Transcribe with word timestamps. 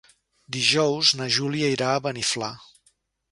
Dijous 0.55 1.11
na 1.19 1.27
Júlia 1.37 1.69
irà 1.75 1.91
a 1.97 2.01
Beniflà. 2.09 2.53